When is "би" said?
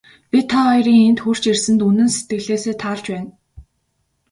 0.31-0.39